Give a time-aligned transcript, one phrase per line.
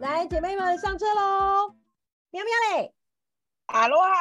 [0.00, 1.72] 来，姐妹们上车喽！
[2.30, 2.92] 喵喵嘞，
[3.66, 4.14] 阿罗哈，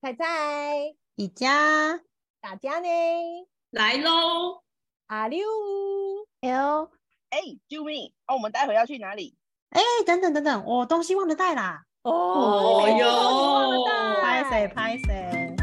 [0.00, 2.00] 菜菜，宜家，
[2.40, 2.88] 大家呢？
[3.70, 4.62] 来喽！
[5.08, 5.46] 阿六
[6.40, 6.90] ，L，
[7.28, 7.38] 哎，
[7.68, 8.14] 救命！
[8.26, 9.36] 哦，我们待会要去哪里？
[9.68, 13.84] 哎，等等等等，我东西忘了带啦，哦哟
[14.22, 15.54] 拍谁拍谁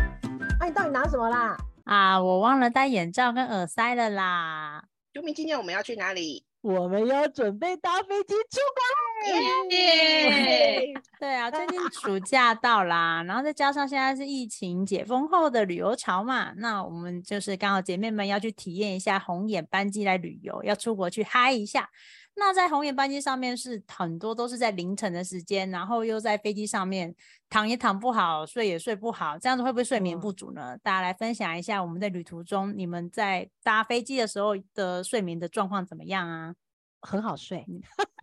[0.60, 1.58] 啊、你到底拿什么啦？
[1.86, 2.22] 啊！
[2.22, 4.84] 我忘了戴眼罩跟耳塞了啦。
[5.12, 5.34] 救命！
[5.34, 6.46] 今天我们要去哪里？
[6.62, 9.32] 我们要准备搭飞机出国
[9.72, 10.94] 耶！
[11.18, 21.90] 对啊，最近暑假到啦，然后再加上现在是疫情解封后的旅游潮嘛，那我们就是刚好姐妹们要去体验一下红眼班机来旅游，要出国去嗨一下。
[22.40, 27.14] 那在红眼班机上面是很多都是在凌晨的时间，然后又在飞机上面
[27.50, 30.78] 躺也躺不好，睡也睡不好，这样子会不会睡眠嗯不足呢？
[30.82, 36.56] 大家来分享一下我们在旅途中你们在搭飞机的时候的睡眠的状况怎么样啊？
[37.02, 37.66] 很好睡，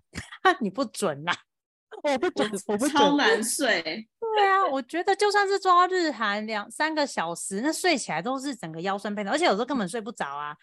[0.61, 1.33] 你不准啦。
[2.03, 3.17] 我不准，我不超准。
[3.17, 3.83] 难睡，
[4.37, 10.57] 对啊，我觉得就算是抓日韩两三个小时，那睡起来都是整个腰酸背痛，而且有时候根本睡不着啊。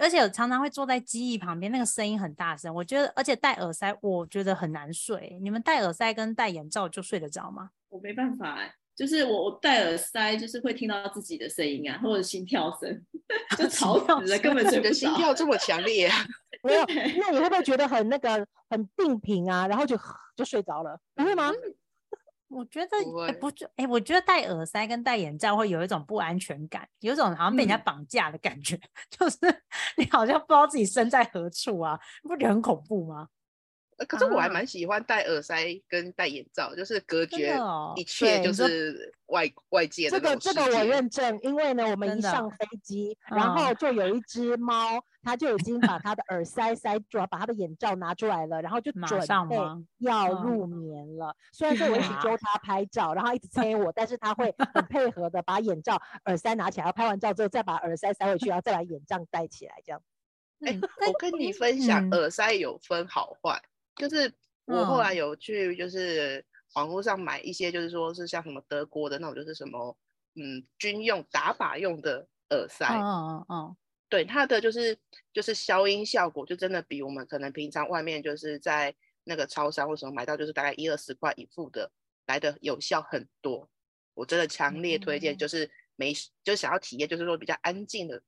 [0.00, 5.38] 而且我常常会坐在机翼旁边，那个声音很大声，我觉得，而且戴耳塞，我觉得很难睡。
[5.42, 7.70] 你们戴耳塞跟戴眼罩就睡得着吗？
[7.90, 13.04] 我没办法哎、就是我我戴耳塞，就是会听到自己的声音啊，或者心跳声，
[13.58, 15.12] 就吵死了，根本睡不你的心。
[15.14, 16.16] 跳这么强烈啊？
[16.62, 16.84] 没有，
[17.18, 19.66] 那你会不会觉得很那个很定频啊？
[19.66, 19.98] 然后就
[20.36, 21.52] 就睡着了，不会吗？
[22.50, 29.38] 我觉得不就哎、我觉得戴耳塞跟戴眼罩会有一种不安全感，有一种好像被人家嗯绑架的感觉， 就是
[29.96, 33.28] 你好像不知道自己身在何处啊，你不觉得很恐怖吗？
[34.00, 34.50] 呃可是我还啊。
[34.50, 43.54] 蛮喜欢戴耳塞跟戴眼罩，就是隔绝哦一切，就是外外界的这个这个我认证，因为呢，我们一上飞机，然嗯。
[43.54, 49.56] 后就有一只猫，它就已经把它的耳塞塞住，把它的眼罩拿出来了，然后就准备
[49.98, 51.36] 要入眠了。
[51.52, 60.02] 虽然说我一直揪它拍照，然后一直催我，但是它会很配合的把眼罩、耳塞拿起来，然后拍完照之后再把耳塞塞回去，然后再把眼罩戴起来，这样。
[60.60, 62.10] 哎、嗯我跟你分享，嗯。
[62.12, 63.60] 耳塞有分好坏，
[64.00, 64.32] 就是
[64.64, 66.44] 我后来嗯有去，就是
[66.74, 69.96] 网络上买一些，就是说是像什么德国的那种，就是什么
[70.34, 73.76] 嗯军用打靶用的耳塞，嗯嗯嗯
[74.08, 74.96] 对它的就是
[75.32, 78.94] 就是消音效果，就真的比我们可能平常外面就是在
[79.24, 81.92] 那个超商或什么买到就是大概一二十块一副的
[82.26, 83.68] 来的有效很多。
[84.14, 88.20] 我真的强烈推荐，嗯就是没事就想要体验，就是说比较安静的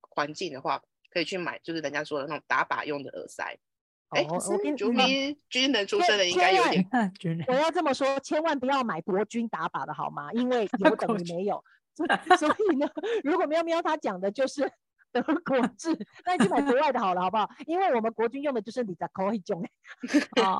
[0.00, 3.58] 环境的话，可以去买就是人家说的那种打靶用的耳塞。
[4.10, 10.30] 哎、哦我跟朱嗯咪军人出千身的应该有千点 我要这么说，千万不要买国军打靶的好吗？
[10.32, 11.62] 因为 有等于没有。
[11.96, 12.06] 所
[12.36, 12.86] 所以呢，
[13.24, 14.70] 如果喵喵他讲的就是
[15.10, 15.96] 德国制，
[16.26, 17.48] 那你去买国外的好了，好不好？
[17.66, 19.64] 因为我们国军用的就是李扎科一种，
[20.42, 20.58] 哦，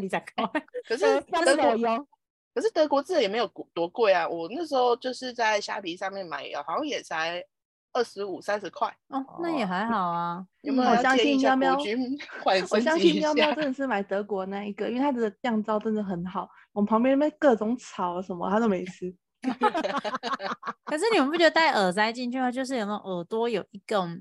[0.00, 0.48] 你在看，
[0.88, 2.06] 可是但德国用。
[2.54, 7.44] 可是德国制的也没有多多贵啊，我那时候就是在虾皮上面买，好像也才
[7.94, 8.94] 二十五三十块。
[9.08, 10.46] 哦，那也还好啊。
[10.60, 13.16] 有没有我相 信喵喵我相信？
[13.20, 16.48] 喵喵真的是买德国那一个，因为它的降噪真的很好。
[16.72, 19.14] 我们旁边那边各种吵什么，它都没事。
[20.84, 24.18] 可是你们不觉得戴耳塞进去的话，就是有那种耳朵有一种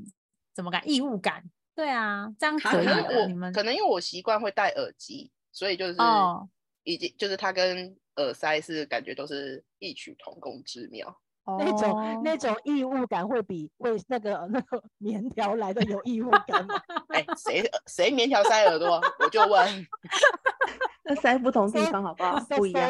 [0.53, 1.44] 怎么感异物感？
[1.75, 3.25] 对啊，这样啊可以可。
[3.28, 6.47] 你们可能因为我习惯会戴耳机，所以就是哦
[6.83, 11.17] 已经就是它跟耳塞是感觉都是异曲同工之妙。
[11.45, 16.75] 那种哦那种异物感会比为那个那个 棉条来的有异物感吗？
[17.09, 19.01] 哎，谁谁棉条塞耳朵？
[19.19, 19.87] 我就问，
[21.03, 22.39] 那塞不同地方好不好？
[22.55, 22.89] 不一样。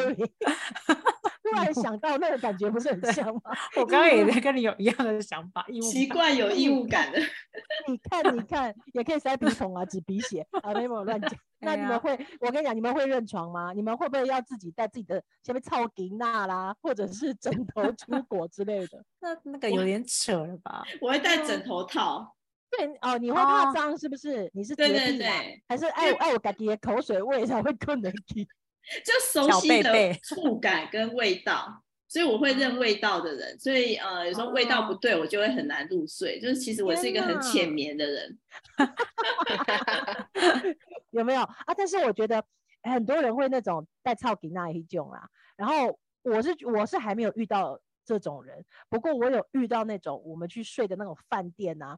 [1.53, 3.41] 突然想到那个感觉不是很像吗？
[3.77, 7.19] 我刚刚也在跟你有一样的想法，异物感习惯有异物感的，
[7.87, 11.31] 你看，你看，也可以塞鼻筒啊，纸笔写啊，没有乱讲。
[11.59, 12.11] 那你们会，
[12.41, 13.71] 我跟你讲，你们会认床吗？
[13.73, 19.03] 你们会不会要自己带自己的下面草吉娜啦，或者是枕头出国之类的？
[19.21, 20.83] 那那个有点扯了吧？
[20.99, 22.35] 我会戴枕头套。
[22.75, 24.49] 对哦，你会怕哦脏是不是？
[24.53, 28.47] 你是对对洁癖啊对还是爱我爱我自己的口水味才会困得起？
[29.03, 33.57] 就熟悉的触感跟味道，所以我会认味道的人。
[33.59, 36.39] 所以呃，有时候味道不哦对，我就会很难入睡。
[36.39, 38.39] 就是其实我是一个很浅眠的人。
[41.11, 41.73] 有没有啊？
[41.77, 42.43] 但是我觉得
[42.83, 51.97] 很多人会那种带草给那一种啦，然后我是我是还没有遇到这种人，不过我有遇到那种我们去睡的那种饭店啊，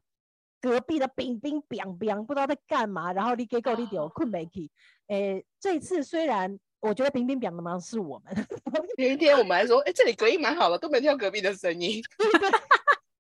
[0.61, 4.69] 隔壁的冰冰冰冰不知道在干嘛，然后你给狗你有困没起，
[5.07, 8.47] 诶，这次虽然我觉得冰冰冰的忙是我们，
[8.97, 12.01] 有一天我们还说，哎，这里隔音蛮好的，都没听到隔壁的声音。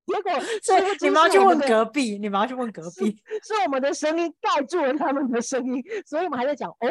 [0.05, 3.19] 有结果所以殊不知你们要去问隔壁，你们要去问隔壁。
[3.41, 6.87] 是我们的声音盖住了他们的声音，所以我们还在讲哦，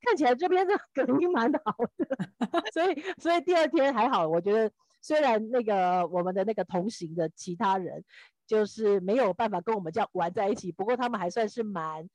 [0.00, 2.16] 看起来这边的隔音蛮好的，
[2.72, 4.70] 所以所以第二天还好，我觉得
[5.02, 8.02] 虽然那个我们的那个同行的其他人
[8.46, 12.08] 就是没有办法跟我们这样玩在一起，不过他们还算是蛮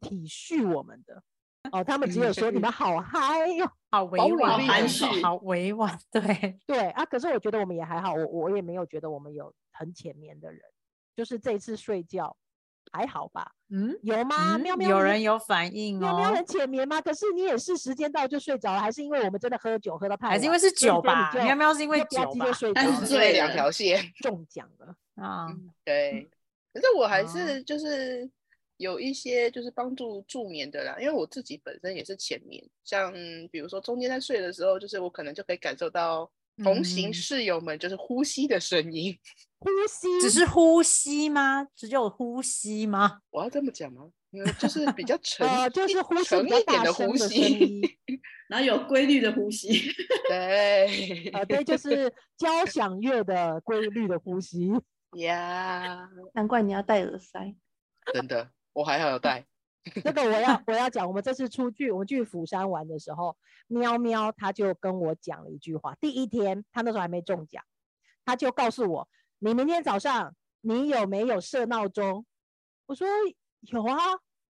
[0.00, 1.22] 体恤我们的。
[1.72, 10.60] 哦，他们只有说你们好嗨哟， 好委好婉，委婉好好委婉，对，对啊，可是我觉得我们也还好，我我也没有觉得我们有很浅眠的人，
[11.16, 12.36] 就是这一次睡觉
[12.92, 13.50] 还好吧？
[13.70, 14.56] 嗯，有吗？
[14.56, 17.00] 嗯喵喵，有人有反应哦喵喵很，浅眠吗？
[17.00, 20.32] 可是你也是时间到就睡着了，还是因为我们真的喝酒喝到太晚？
[20.32, 21.32] 还是因为是酒吧？
[21.32, 24.12] 喵喵是因为酒吧就睡着但是了，两条线。
[24.20, 24.94] 中奖了。
[25.16, 25.46] 啊，
[25.84, 26.28] 对，
[26.74, 28.28] 可是我还哦是就是
[28.76, 33.12] 有一些就是帮助助眠的啦，因为我自己本身也是浅眠，像
[33.50, 36.30] 比如说中间在睡的时候，就是我可能就可以感受到
[36.62, 39.16] 同行嗯室友们就是呼吸的声音。
[39.64, 41.66] 呼吸只是呼吸吗？
[41.74, 43.20] 只有呼吸吗？
[43.30, 44.10] 我要这么讲吗？
[44.30, 47.80] 因为就是比较沉，呃，就是呼吸沉一点的呼吸。
[48.50, 49.68] 然后有规律的呼吸。
[50.28, 54.70] 对，呃，对，就是交响乐的规律的呼吸。
[55.18, 57.54] 呀，难怪你要戴耳塞。
[58.12, 59.46] 真的，我还好有带。
[60.04, 63.36] 这个我要我要讲，我们这次出去，我们去釜山玩的时候，
[63.66, 65.94] 喵喵他就跟我讲了一句话。
[66.00, 67.62] 第一天他那时候还没中奖，
[68.24, 69.08] 他就告诉我
[69.40, 72.24] ：“你明天早上你有没有设闹钟？”
[72.86, 73.06] 我说
[73.60, 73.96] ：“有啊，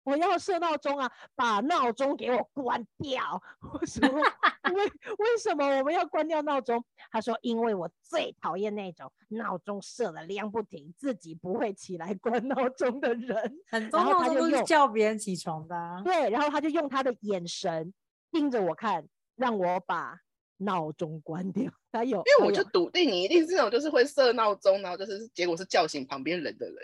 [0.08, 3.20] 我要设闹钟啊，把闹钟给我关掉。
[3.60, 4.00] ”我说：
[4.72, 6.82] “为为什么我们要关掉闹钟？”
[7.12, 13.36] 他说：“因为我最讨厌那种闹钟设了亮不停，自己不会起来关闹钟的人。
[13.70, 16.00] ”很多然后闹钟都是他就叫别人起床的啊。
[16.02, 17.92] 对，然后他就用他的眼神
[18.30, 19.06] 盯着我看，
[19.36, 20.18] 让我把
[20.58, 21.70] 闹钟关掉。
[21.92, 26.76] 他有，因为我就笃定你一定是那种就是会设闹钟，然后就是结果是叫醒旁边人的人。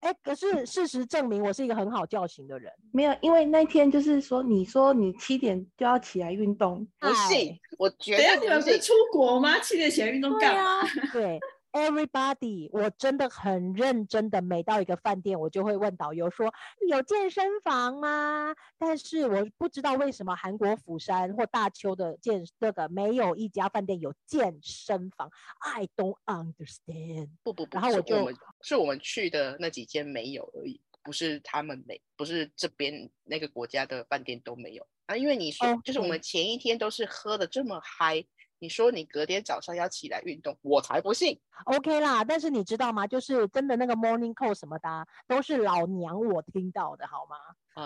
[0.00, 2.72] 哎，可是事实证明我是一个很好叫醒的人。
[2.92, 8.48] 没有，因为那天就是说，你说你七点就要起来运动，不信，我绝等一下对不信。
[8.48, 9.58] 你们不是出国吗？
[9.60, 10.80] 七点起来运动干嘛？
[10.80, 11.38] 啊，对
[11.72, 16.52] ，everybody，我真的很认真的，每到一个饭店，我就会问导游说
[16.88, 18.54] 有健身房吗？
[18.78, 25.30] 但是我不知道为什么韩国釜山或大邱的健那个没有一家饭店有健身房
[25.60, 27.30] ，I don't understand。
[27.42, 35.16] 不不不，然后我就是我们是我们去的那几间没有而已，不是他们没，不是这边那个国家的饭店都没有啊。
[35.16, 38.24] 因为你说，就是我们前一天都是喝的这么嗨，
[38.60, 41.40] 你说你隔天早上要起来运动，我才不信。
[41.64, 43.06] OK 啦，但是你知道吗？
[43.06, 47.36] 就是真的那个 morning call 什么的啊、都是老娘我听到的，好吗？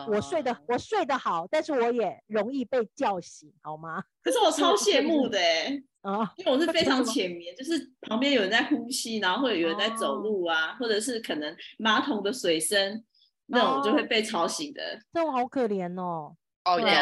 [0.09, 4.03] 我睡得啊我睡得好，但是我也容易被叫醒，好吗？
[4.23, 13.05] 可是我超是羡慕的哎、 啊，因为我是非常浅眠，就是旁边有人在呼吸，然后或者有人在走哦路啊，或者是可能马桶的水声，
[13.47, 14.99] 那种我就会哦被吵醒的。
[15.13, 16.35] 这种好可怜哦。
[16.65, 16.93] 哦，有对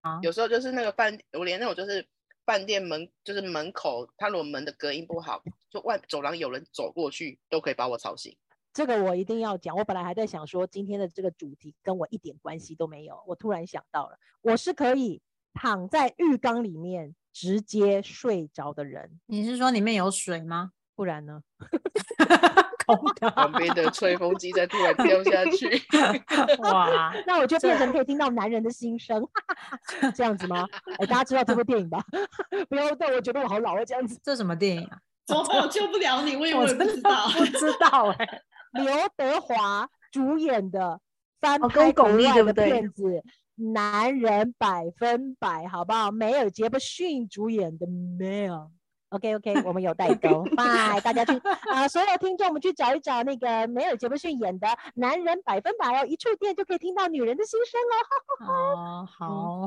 [0.00, 2.06] 啊，有时候就是那个饭，我连那种就是
[2.48, 8.34] 饭店门，就是门口，它如果门的隔音不好，就外走廊有人走过去，都可以把我吵醒。
[8.72, 9.76] 这个我一定要讲。
[9.76, 13.22] 我本来还在想说，今天的这个主题跟我一点关系都没有。
[13.26, 15.20] 我突然想到了，我是可以
[15.52, 20.72] 躺在浴缸里面直接睡着的人，你是说里面有水吗？
[20.94, 21.42] 不然呢？
[23.34, 25.82] 旁边的吹风机在突然 掉下去，
[26.62, 29.26] 哇， 那我就变成可以听到男人的心声，
[30.14, 30.64] 这样子吗？
[30.98, 32.02] 哎，大家知道这部电影吧？
[32.68, 34.18] 不要但我觉得我好老啊，这样子。
[34.22, 34.98] 这什么电影啊？
[35.26, 35.60] 怎么办？
[35.60, 37.28] 我救不了你，我也不知道。
[37.28, 38.42] 不知道哎、
[38.72, 41.00] 刘德华主演的
[41.40, 43.02] 翻拍国巩俐外的片子
[43.72, 46.10] 《男人百分百》，好不好？
[46.10, 48.48] 梅尔杰布逊主演的《Male》。
[49.10, 51.32] OK OK，我们有代沟， 拜大家去
[51.70, 57.80] 啊、所有听众，我们去找一找那个梅尔杰克逊演的《男人百分百》哦，一触电就可以听到女人的心声
[58.46, 59.08] 哦，哦，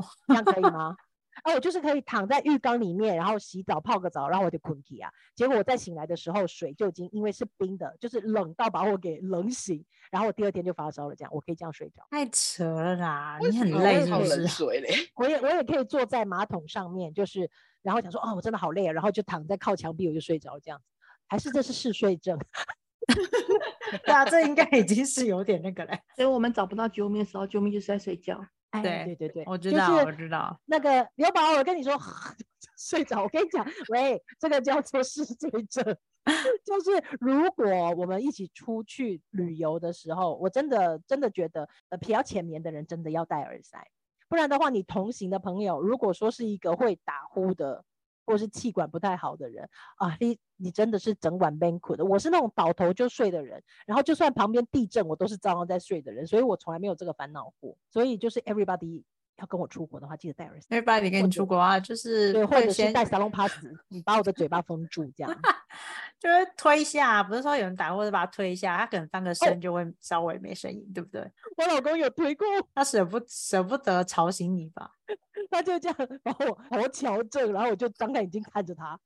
[0.28, 0.96] 这样可以吗？
[1.44, 5.10] 哦，我就是可以躺在浴缸里面，然后洗澡泡个澡，然后我就困起啊。
[5.34, 11.16] 结果我再醒来的时候，水就已经因为是冰的，就是冷到把我给冷醒，然后我第二天就发烧了。
[11.16, 13.38] 这样我可以这样睡着，太扯了啦！
[13.40, 14.46] 你很累是不是？
[14.48, 14.88] 水嘞？
[15.16, 17.50] 我也我也可以坐在马桶上面，就是
[17.82, 20.84] 然后想说哦，我真的好累啊，然后就躺在靠墙壁，我就睡着这样子。
[21.26, 22.38] 还是这是嗜睡症？
[24.04, 25.98] 对啊，这应该已经是有点那个嘞。
[26.14, 28.40] 所以我们找不到救命的时候，救命就是在睡觉。
[28.72, 30.60] 哎，对对对对，我知道，就是我知道。
[30.66, 31.92] 那个刘宝，我跟你说，
[32.76, 33.22] 睡着。
[33.22, 35.96] 我跟你讲，喂，这个叫做 嗜睡症。
[36.64, 43.84] 就是如果我们一起出去旅游的时候，我真的真的觉得，呃，比较浅眠的人真的要戴耳塞，
[44.28, 47.84] 不然的话，你同行的朋友如果说是一个会打呼的
[48.24, 52.04] 或是气管不太好的人啊，你你真的是整晚 banquet 的。
[52.04, 57.76] 我是那种倒头就睡的人，然后就算旁边地震，我都是照样在睡的人，所以我从来没有这个烦恼过。
[57.90, 59.02] 所以就是 everybody
[59.36, 63.52] 要跟我出国的话，记得带耳塞，everybody 跟你出国啊，就是对，或者是带 salon pass，
[63.88, 65.32] 你把我的嘴巴封住这样。
[66.22, 71.20] 就是推一下，不是说有人打或者把他推一下，他可能哦翻个身就会稍微没声音，对不对？
[71.56, 74.88] 我老公有推过， 他舍不舍不得吵醒你吧？
[75.50, 78.96] 他就这样把我把我调正，然后我就张开眼睛看着他，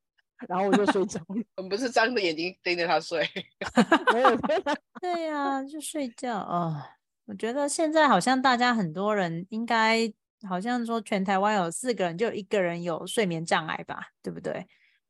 [0.46, 1.42] 然后我就睡着了。
[1.56, 3.26] 我们不是张着眼睛盯着他睡，
[4.12, 4.37] 没有
[5.00, 6.76] 对呀、就睡觉哦。
[7.25, 10.12] 我觉得现在好像大家很多人应该
[10.46, 14.66] 好像说全台湾有四个人就有一个人有睡眠障碍吧，对不对？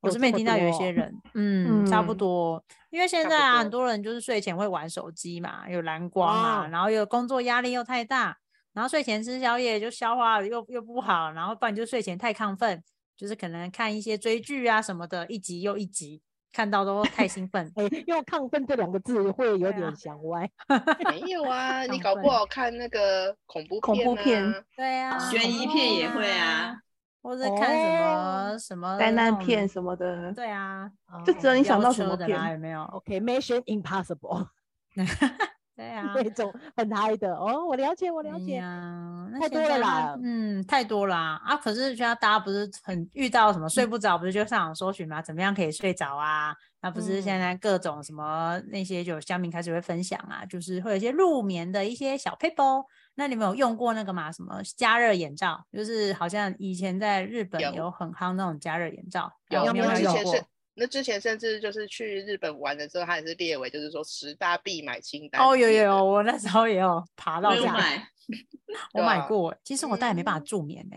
[0.07, 2.17] 我有这么这边听到有一些人，嗯，差不嗯。
[2.17, 3.77] 多，因为现在啊，很多。
[3.77, 8.35] 多人就是睡前会玩手机嘛，有蓝光啊，哇然后有工作压力又太大，
[8.73, 12.83] 然后睡前吃宵夜就消化又又不好，然后不然就睡前太亢奋，
[13.15, 16.23] 就是可能看一些追剧啊什么的，一集又一集，
[16.55, 17.71] 看到都太兴奋。
[17.77, 20.51] 哎，用亢奋这两个字会有点想歪。
[21.11, 26.79] 没有啊， 你搞不好看那个恐怖恐怖片啊对啊，悬疑片也会啊，
[27.23, 30.91] 或者看什么、哦什么灾难片什么的，对啊，
[31.25, 32.31] 就只有你想到什么片？
[32.53, 34.47] 有没有？OK，Mission Impossible
[35.77, 38.57] 对啊，那种很嗨的哦，我了解，我了哎解。
[38.57, 41.55] 啊，那太多了啦嗯，太多啦啊！
[41.59, 45.21] 可是现在大家不是很遇到什么睡不着，不是就上网搜寻吗？
[45.21, 46.57] 怎么样可以睡着啊？
[46.81, 52.83] 那不是现嗯在各种什么那些就乡民开始会分享啊，就是会有一些入眠的一些小 paper。
[53.17, 54.31] 那你们有用过那个吗？
[54.31, 55.65] 什么加热眼罩？
[55.73, 60.45] 就是好像以前在日本有有很夯那种加热眼罩，有有没有有用过之前是？
[60.79, 65.41] 那之前甚至就是去日本玩的时候，它也是列为就是说十大必买清单。
[65.41, 68.09] 哦，有有有，，我那时候也有爬到我这样，有买。
[68.93, 69.59] 我买过欸。
[69.65, 70.97] 其实我但也没办法嗯助眠呢、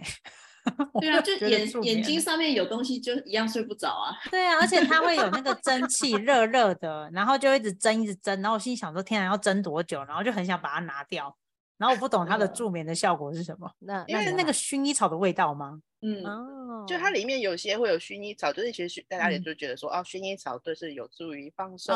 [1.00, 4.12] 对啊，就眼眼睛上面有东西就一样睡不着啊。
[4.30, 11.34] 对啊，而且它会有那个蒸汽热热的，然后就一直蒸一直蒸，然后我心里想说天啊要蒸多久，然后就很想把它拿掉，
[11.80, 15.82] 然后我不懂它的嗯助眠的效果是什么， 那因为那个薰衣草的味道吗？
[16.02, 21.96] 嗯，哦，就它里面有些会有薰衣草，就是其实大家也嗯就觉得说，哦，薰衣草对是有助于放松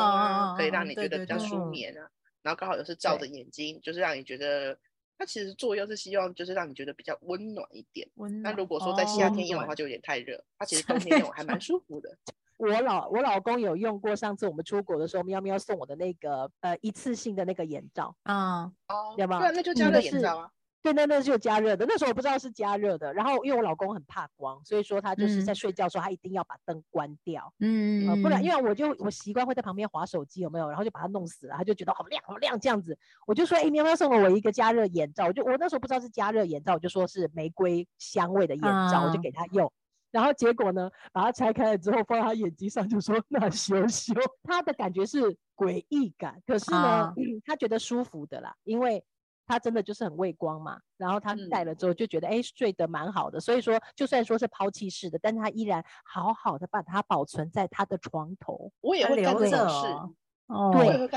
[0.56, 2.08] 可以让你觉得比较对对对舒眠啊。
[2.42, 4.76] 然后刚好又是照着眼睛，就是让你觉得
[5.18, 8.06] 它其实作用是希望就是让你觉得比较温暖一点。
[8.16, 8.42] 温暖。
[8.42, 12.16] 那如果说在夏哦天用的话，就有点太热，它其实冬天用还蛮 舒服的。
[12.56, 20.50] 我老我老公有用过，上次我们出国的时候，喵喵送我的那个呃一次性的那个眼罩，啊，哦，要不对啊，那就加热眼罩啊。
[20.82, 21.86] 对，那那就加热的。
[21.88, 30.68] 那时候我不知道是加热的，然后因为我老公很怕光，所以说他就是在嗯睡觉的时候，他一定要把灯关掉，嗯，呃，不然因为为我就我习惯会在旁边划手机，有没有？
[30.68, 39.72] 然后就把它弄死了，他就觉得好亮好亮这样子，我就说，哎，喵喵送了我一个加热眼罩，我就我那时候不知道是加热眼罩，我就说是玫瑰香味的眼罩，我就啊给他用。
[40.14, 45.20] 然后结果呢，把它拆开了之后放在他眼睛上，就说那羞羞， 他的感觉是
[45.56, 49.04] 诡异感，可是呢，啊他觉得舒服的啦，因为
[49.44, 59.86] 他真的就是很畏光嘛，然后他戴嗯了之后就觉得哎、睡得蛮好的，所以说就算说是抛弃式的，但他依然好好的把它保存在他的床头，我也会干这种着事，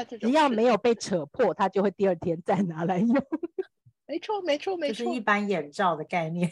[0.09, 3.09] 对只要没有被扯破，他就会第二天再拿来用。
[4.09, 5.19] 没错，没错，没错就是一。
[5.19, 6.49] 般眼罩的概念。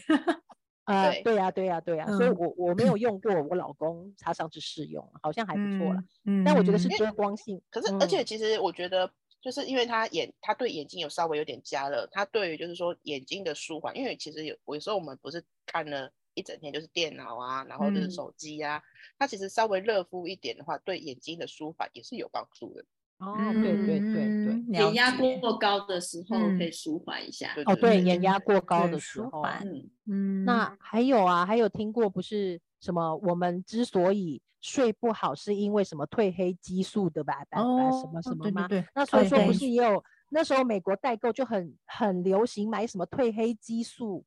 [0.86, 6.04] 啊、对对呀、对呀、对呀、所以嗯我我没有用过，我老公他上次试用，好像还不错啦。
[6.26, 9.12] 嗯，但我觉得是嗯遮光性，可是，而且嗯其实我觉得，
[9.42, 18.80] 就是因为他眼，他对眼睛有稍微有点加热，他对于就是说眼睛的舒缓，因为其实有有时候我们不是看了一整天就是电脑啊，然后就是嗯手机啊，
[19.18, 22.86] 它其实稍微热敷一点的话，对眼睛的舒缓也是有帮助的。
[23.20, 27.54] 哦，对对对对，眼压解过高的时候嗯可以舒缓一下。
[27.66, 33.16] 哦对，对眼压过高的时候，嗯，嗯，那还有啊，还有听过不是什么？
[33.18, 37.36] 我们之所以睡不好，是因为什么褪黑激素的吧？
[37.50, 38.68] 吧吧什么哦什么吗？
[38.68, 44.26] 对对对那所以说不是也有那时候美国代购就很很流行买什么褪黑激素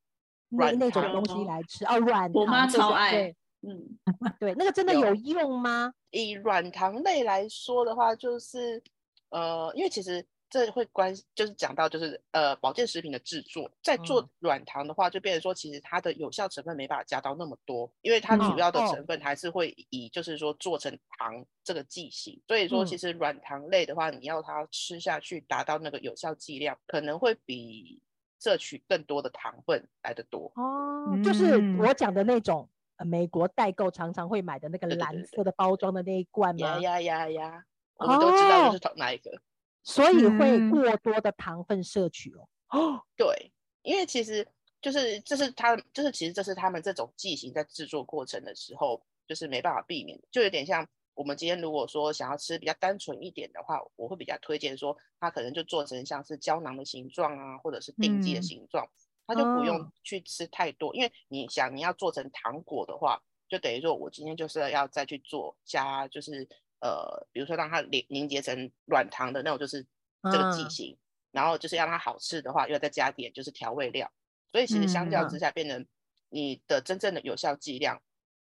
[0.49, 3.99] 那那种东西哦来吃哦，软我妈糖对对超爱对嗯，
[4.39, 5.93] 对，那个真的有有用吗？
[6.11, 8.83] 以软糖类来说的话，就是
[9.31, 28.01] 呃，因为其实这会关，就是讲到就是呃保健食品的制作，在做嗯软糖的话，就变成说其实它的有效成分没办法加到那么多，因为它主要的成分还是会以就是说做成糖这个剂型，所以说其嗯实软糖类的话，你要它吃下去达到那个有效剂量，可能会比
[28.41, 30.51] 摄取更多的糖分来的多。
[30.55, 32.69] 哦，就是嗯我讲的那种。
[32.99, 36.79] 呃美国代购常常会买的那个蓝色的包装的那一罐吗？
[36.79, 37.65] 呀呀呀呀，
[37.97, 39.41] 我们都知道是同哪一个。
[39.83, 42.49] 所以会嗯过多的糖分摄取哦。
[42.71, 43.51] 哦，对，
[43.83, 44.47] 因为其实
[44.83, 58.87] 就是这是他，就是其实这是他们这种剂型在制作过程的时候，就是没办法避免的，就有点像我们今天如果说想要吃比较单纯一点的话，我会比较推荐说，它可能就做成像是胶囊的形状啊，或者是定剂的嗯形状，
[59.29, 66.49] 它就不用哦去吃太多，因为你想你要做成糖果的话，就等于说我今天就是要再去做加，就是
[66.81, 69.87] 呃，比如说让它凝凝结成软糖的那种，就是
[70.25, 70.99] 这个剂嗯型，
[71.31, 74.11] 然后就是让它好吃的话，又要再加点就是调味料。
[74.51, 75.87] 所以其实相较嗯之下，变成
[76.31, 78.01] 你的真正的有效剂量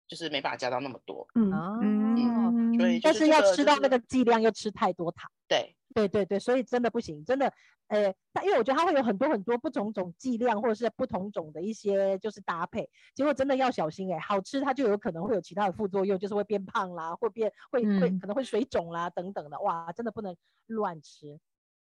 [0.07, 1.27] 就是没办法加到那么多。
[1.35, 5.29] 嗯，哦，嗯所以就但是要吃到那个剂量又吃太多糖。
[5.49, 7.53] 对，对对对，所以真的不行，真的，
[7.89, 20.37] 呃，但因为我觉得它会有很多很多不同种剂量，或者是不同种的一些就是搭配，结果真的要小心哎、好吃它就有可能会有其他的副作用，就是会变胖啦，会变会会嗯可能会水肿啦等等的，哇，真的不能
[20.67, 21.27] 乱吃。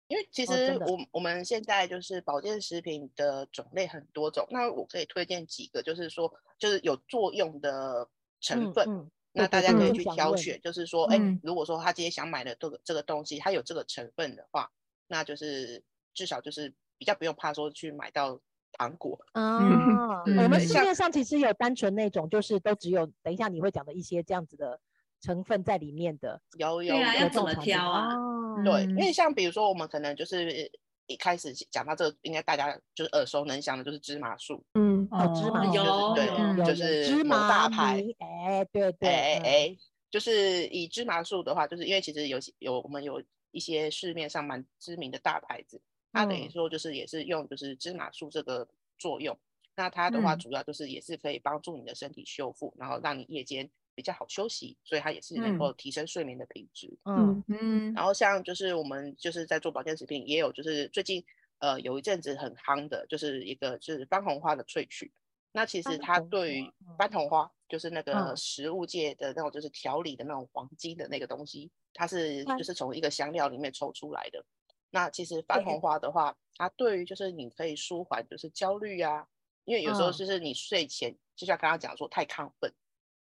[0.08, 8.08] 因为其实我、我们现在就是保健食品的种类很多种，那我可以推荐几个，就是说就是有作用的
[8.40, 8.88] 成分。
[8.88, 14.70] 嗯嗯，那大家可以去挑选，就是说，哎、嗯如果说他今天想买的这个这个东西，它有这个成分的话，
[15.06, 15.82] 那就是
[16.14, 18.40] 至少就是比较不用怕说去买到
[18.72, 19.18] 糖果。
[19.32, 19.58] 啊，
[20.26, 24.80] 我们市面上其实有单纯那种，就是都只有等一下你会讲的一些这样子的
[25.20, 28.14] 成分在里面的，有有对啊，有要怎么挑啊？
[28.14, 30.70] 哦对，因为嗯像比如说我们可能就是
[31.08, 39.76] 一开始讲到这个，应该大家就是耳熟能详的，就是芝麻素，嗯，哦芝麻哦有对就是芝麻大牌泥哎，对对，哎嗯哎，
[40.10, 45.80] 就是以芝麻素的话，就是因为其实有些有我们有一些市面上蛮知名的大牌子，
[46.12, 49.36] 它等于嗯说就是也是用就是芝麻素这个作用，
[49.74, 56.96] 那它的话嗯主要就是也是可以帮助你的身体修复，然后让你夜间比较好休息，所以它也是能嗯够提升睡眠的品质。
[57.02, 61.24] 嗯嗯然后像就是我们就是在做保健食品，也有就是最近
[61.58, 65.12] 呃有一阵子很夯的，就是一个就是番红花的萃取。
[65.50, 74.44] 那其实它对于番红花，就是那个嗯食物界的那种就是调理的那种黄金的那个东西，它是就是从一个香料里面抽出来的。
[74.90, 79.26] 那其实番对红花的话，它对于就是你可以舒缓就是焦虑啊，
[79.64, 82.72] 因为有时候嗯就是你睡前就像刚刚讲说太亢奋，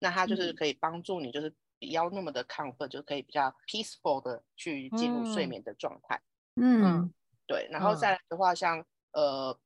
[0.04, 1.48] 那它就是嗯可以帮助你，就是
[1.80, 6.20] 不要那么的亢奋，就可以比较 peaceful 的去进入睡嗯眠的状态。
[6.56, 7.10] 嗯
[7.46, 9.58] 对，然后嗯再来的话，像呃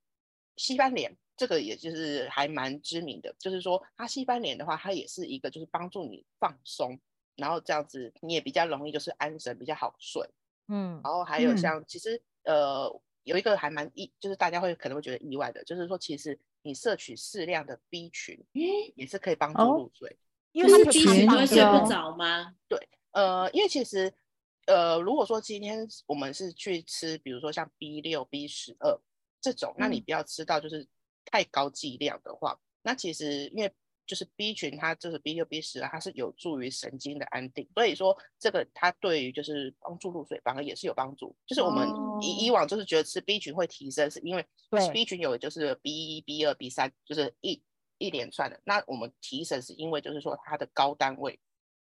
[0.56, 7.00] 西番莲，这个也就是还蛮知名的，就是说它西番莲的话，它也是一个就是帮助你放松，
[7.34, 10.22] 然后这样子你也比较容易就是安神，比较好睡。
[10.68, 12.88] 嗯然后还有嗯像其实呃
[13.24, 18.38] 有一个还蛮意，就是大家会可能会觉得意外的，就是说其实你摄取适量的 B 群
[18.94, 20.16] 也是可以帮助哦入睡。
[20.52, 22.54] 就是因为它可以 B 群会睡不着吗？
[22.68, 24.12] 对呃，因为其实，
[24.66, 28.98] 呃，如果说今天我们是去吃，比如说像 B 六、B 十二
[29.40, 30.86] 这种，那你嗯不要吃到就是
[31.24, 33.72] 太高剂量的话，那其实因为
[34.06, 41.34] 就是 B 群它就是 B 六、B 十二，它是有助于神经的安定，所以说这个它对于就是帮助入睡反而也是有帮助。
[41.46, 41.88] 就是我们
[42.22, 47.60] 以以哦往就是觉得吃 B 群会提升，是因为对 B 群有就是 B 一、B 二、B 三，就是一
[47.98, 48.58] 一连串的。
[48.64, 51.38] 那我们提神是因为就是说它的高单位，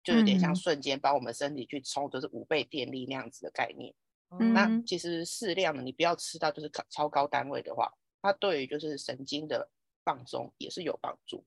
[0.04, 3.94] 就有点像嗯瞬间帮我们身体去充，就是五倍电力那样子的概念。
[4.40, 9.70] 嗯那其实适量的，你不要吃到就是超超高单位的话，它对于就是神经的
[10.06, 11.44] 放松也是有帮助。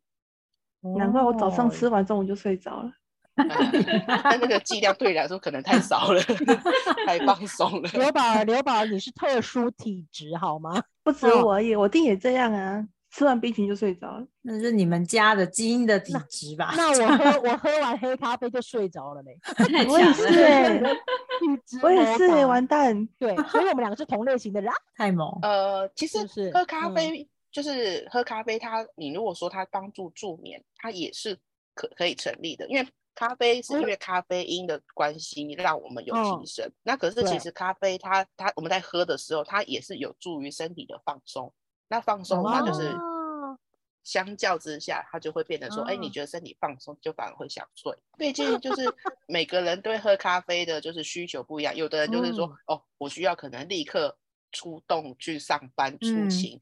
[0.98, 2.92] 难怪我早上哦吃完中午就睡着了。
[3.37, 6.22] 但那个剂量对你来说可能太少了，
[7.05, 7.88] 太放松了。
[7.94, 10.81] 刘宝刘宝，你是特殊体质好吗？
[11.03, 14.27] 不止哦我而已，我弟也这样啊，吃完冰淇淋就睡着了。
[14.42, 16.74] 那是你们家的基因的体质吧？
[16.77, 19.38] 那我 喝我喝完黑咖啡就睡着了嘞。
[19.88, 20.12] 我也。
[20.12, 20.98] 是
[21.81, 23.07] 我也是完蛋。
[23.18, 24.74] 对，所以我们两个是同类型的人啊。
[24.96, 31.38] 太猛，呃，其实喝咖嗯啡、就是喝咖啡它，你如果说它帮助助眠，它也是
[31.74, 36.72] 可可以成立的，因为咖啡是因为咖啡因的关系让我们有嗯提神。
[36.83, 41.53] 那可是其对实咖啡它它我们在喝的时候，它也是有助于身体的放松。
[41.88, 43.59] 那放松它就是哦
[44.03, 47.90] 相较之下，它就会变得说，哎、你哦觉得身体放松，就反而会想睡。
[48.18, 48.83] 毕竟就是
[49.27, 54.18] 每个人对喝咖啡的就是需求不一样，有的人就是说，嗯哦，我需要可能立刻
[54.53, 56.61] 出动去上班出嗯行，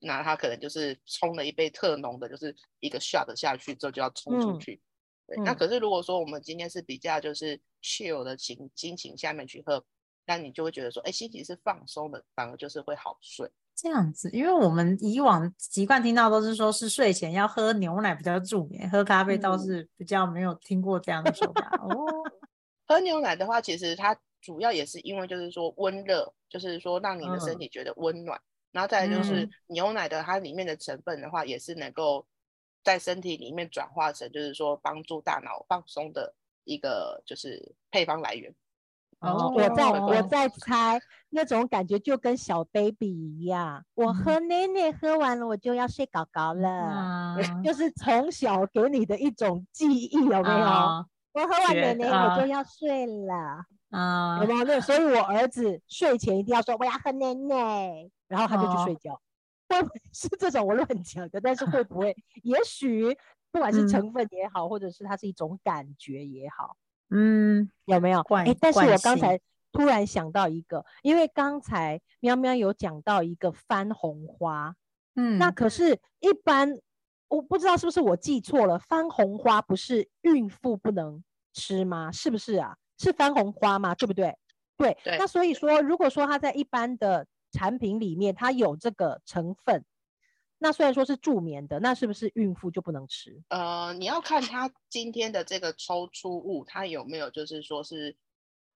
[0.00, 4.82] 那他可能就是冲了一杯特浓的，就是一个 shot 下去之后就要冲出嗯去。
[5.26, 9.82] 对，那嗯可是如果说我们今天是比较就是 chill 的情心情下面去喝，
[10.26, 13.50] 那你就会觉得说，哎，心情是放松的，反而就是会好睡。
[13.74, 22.06] 这样子，因为我们以往习惯听到都是说是睡前要喝牛奶比较助眠，喝咖啡倒嗯是比较没有听过这样的说法哦。
[22.86, 28.40] 喝牛奶的话，其实它主要也是因为就是说温热，就是说让你的身嗯体觉得温暖。
[28.70, 32.26] 然后再来就是嗯牛奶的它里面的成分的话，也是能够
[32.84, 38.54] 在身体里面转化成，就是说帮助大脑放松的一个就是配方来源。
[39.22, 50.66] 哦，我在我哦在猜那种感觉就跟小 baby 一样，我喝奶奶喝完了我就要睡搞搞了，啊 就是从小给你的一种记忆，有没有？
[50.66, 54.64] 啊我喝完奶奶我啊就要睡了，啊有没有？
[54.64, 59.20] 那所以我儿子睡前一定要说我要喝奶奶，然后他就去哦睡觉。
[59.68, 61.40] 会不会是这种我乱讲的？
[61.40, 62.14] 但是会不会？
[62.42, 63.16] 也许
[63.50, 66.76] 不管是嗯成分也好，或者是它是一种感觉也好。
[67.12, 68.20] 嗯有没有？
[68.20, 69.38] 哎惯，但是我刚才
[69.70, 74.74] 突然想到一个，因为刚才喵喵有讲到一个番红花，
[75.16, 76.78] 嗯，那可是一般
[77.28, 81.22] 我不知道是不是我记错了，番红花不是孕妇不能
[81.52, 82.10] 吃吗？
[82.12, 82.76] 是不是啊？
[82.98, 83.94] 是番红花吗？
[83.94, 84.36] 对不对？
[84.76, 89.84] 对，对那所以说，如果说它在一般的产品里面它有这个成分，
[90.62, 93.42] 那虽然说是助眠的，那是不是孕妇就不能吃？
[93.48, 98.16] 呃，你要看它今天的这个抽出物，它有没有就是说是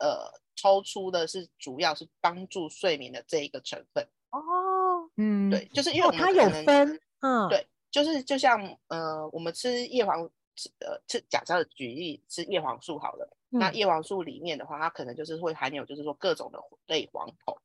[0.01, 4.05] 呃抽出的是主要是帮助睡眠的这一个成分。
[4.31, 17.57] 哦，嗯对，就是因为哦，我们它有分，嗯，对，就是就像呃，我们吃叶黄，吃呃吃假设举例吃叶黄素好了，那嗯叶黄素里面的话，它可能就是会含有就是说各种的类黄酮。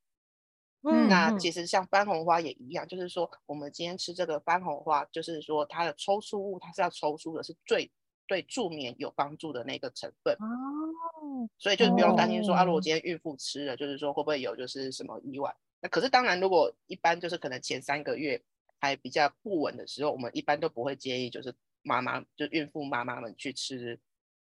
[0.84, 1.40] 嗯，那嗯。
[1.40, 7.92] 其实像番红花也一样，就是说我们今天吃这个番红花，就是说它的抽出物，它是要抽出的是最
[8.28, 12.82] 对助眠有帮助的那个成分，哦，所以就不用担心说啊，如果哦。
[12.82, 15.54] 今天孕妇吃了，就是说会不会有就是什么意外？
[15.82, 18.42] 那可是当然，如果一般就是可能前三个月
[18.80, 24.00] 还比较不稳的时候，我们一般都不会建议就是妈妈就孕妇妈妈们去吃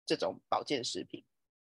[0.06, 1.24] 这种保健食品，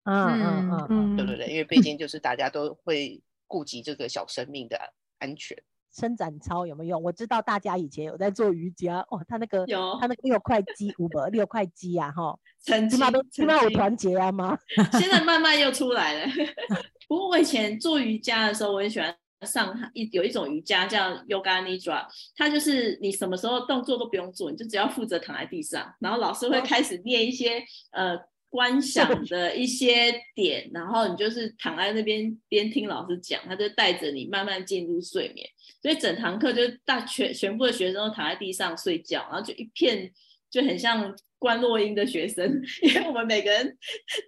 [0.03, 1.47] 嗯嗯嗯嗯，嗯，对不对？
[1.47, 4.77] 因为毕竟就是大家都会顾及这个小生命的
[5.19, 5.57] 安全。
[5.97, 7.03] 伸展操有没有用？
[7.03, 14.57] 我知道大家以前有在做瑜伽，哦，他那个有他那个六块肌， 五百六块肌啊，哈，曾经起码都起码有团结啊吗？
[14.99, 16.31] 现在慢慢又出来了。
[17.07, 22.05] 不过我以前做瑜伽的时候，我很喜欢上一有一种瑜伽叫 Yoga Nidra，
[22.35, 28.17] 它就是你什么时候动作都不用做，你就只要负责躺在地上，然后老师会哦开始念一些呃
[28.49, 35.47] 观想的一些点，然后你就是躺在那边边听老师讲，他就带着你慢慢进入睡眠。
[35.81, 40.11] 所以整堂课就是大全全部的学生都躺在地上睡觉，然后就一片
[40.49, 43.77] 就很像关落音的学生， 因为我们每个人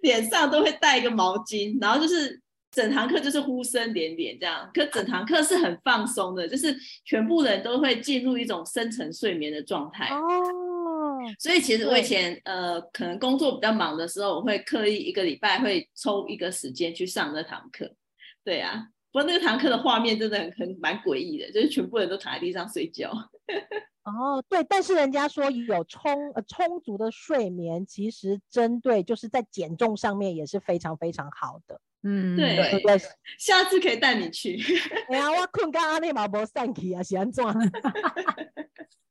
[0.02, 10.08] 脸上都会带一个毛巾，然后就是整堂课就是呼声连连这样，可整堂课是很放松的，就是全部人都会进入一种深层睡眠的状态。
[10.14, 11.07] 哦，
[11.38, 17.94] 所以其实我以前呃，可能工作比较忙的时候，我会刻意一个礼拜会抽一个时间去上那堂课。
[18.44, 23.12] 对啊，不过那个堂课的画面真的很很蛮诡异的，就是全部人都躺在地上睡觉。
[24.04, 32.98] 哦，对，但是人家说有充呃充足的睡眠，其实针对就是在减重上面也是非常非常好的，嗯对对？
[33.38, 34.58] 下次可以带你去。
[35.10, 37.44] 哎呀，我困到阿内马无散去啊，是安怎？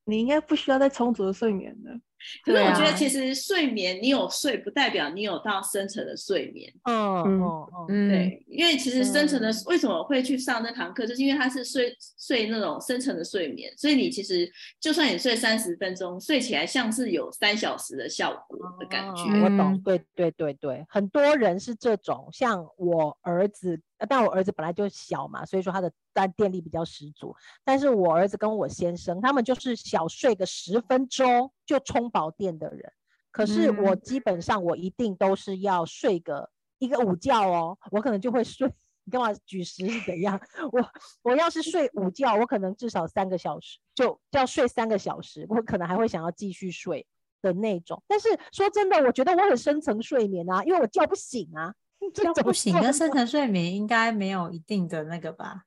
[0.08, 2.00] 你应该不需要再充足的睡眠了。
[2.46, 6.74] 对可是我觉得啊其实睡眠你有睡，不代表你有到深层的睡眠。
[6.84, 14.50] 哦嗯嗯嗯，嗯，对，因为其实深层的、嗯为什么会去上那堂课，就是因为它是睡睡那种深层的睡眠，所以你其实
[14.80, 19.24] 就算你睡三十分钟，睡起来像是有三小时的效果的感觉。
[19.24, 27.36] 哦我懂，嗯对对对对，很多人是这种，像我儿子，呃但我儿子本来就小嘛，所以说他的但电力比较十足。
[27.64, 32.92] 但是我儿子跟我先生，他们就是小睡个十分钟就充饱电的人。
[33.30, 36.50] 可是我嗯基本上我一定都是要睡个
[36.80, 38.68] 一个午觉哦，我可能就会睡。
[39.04, 40.42] 你干嘛举食是怎样？
[40.72, 47.06] 我我要是睡午觉，我可能至少三个小时，就就要睡三个小时，我可能还会想要继续睡。
[47.40, 48.02] 的那种。
[48.08, 51.72] 但是说真的，我觉得我很深层睡眠啊，因为我叫不醒啊。
[52.12, 55.67] 这叫不醒做跟深层睡眠应该没有一定的那个吧？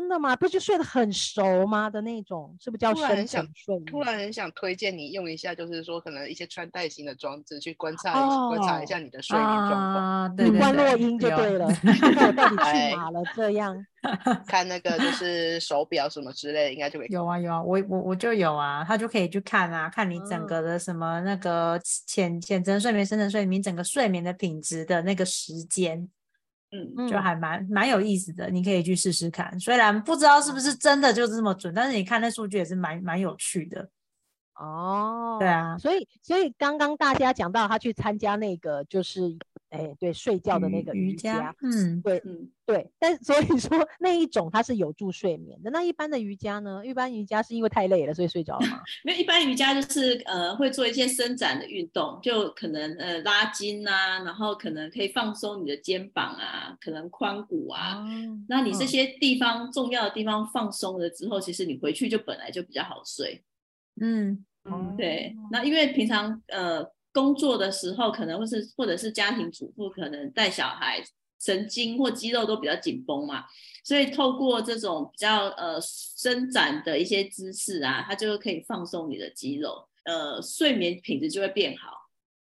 [0.00, 0.34] 真的吗？
[0.34, 2.56] 不就睡得很熟吗的那种？
[2.58, 3.84] 是不是叫深突然很想层睡眠？
[3.84, 11.68] 突然很想推荐你用一下，就是说可能一些穿戴型的装置去观察一、观察一下你的睡眠状况，啊，对对对，你关落音就对了，
[12.00, 13.22] 看我到底去哎哪了？
[13.36, 13.86] 这样
[14.48, 17.08] 看那个就是手表什么之类的，应该就可以。
[17.12, 26.08] 有啊有啊，我我我就有啊，他就可以去看啊，看你整嗯个的什么那个浅浅层睡眠、深层睡眠，整个睡眠的品质的那个时间，
[26.72, 29.58] 嗯，就嗯还蛮蛮有意思的，你可以去试试看。
[29.58, 33.88] 虽然不知道是不是真的就这么准，但是你看那数据也是蛮蛮有趣的。
[34.60, 39.36] 哦，对啊，所以所以刚刚大家讲到他去参加那个就是
[39.70, 45.70] 哎，对，睡觉的那瑜个瑜伽伽，，嗯，对嗯，对，但所以说那一种它是有助睡眠的。
[45.70, 46.84] 那一般的瑜伽呢？
[46.84, 48.82] 一般瑜伽是因为太累了，所以睡着了吗？
[49.04, 58.04] 没有一般瑜伽就是呃会做一些伸展的运动，就可能呃拉筋啊，然后可能可以放松你的肩膀啊，可能髋骨啊。
[58.48, 63.42] 那你这嗯些地方重要的地方放松了之后，其实你回去就本来就比较好睡。
[64.00, 71.02] 嗯，哦对，那因为平常呃工作的时候，可能或是或者是家庭主妇，可能带小孩，
[71.40, 73.44] 神经或肌肉都比较紧绷嘛，
[73.82, 81.90] 所以透过这种比较呃伸展的一些姿势啊，它就可以放松你的肌肉，呃，睡眠品质就会变好。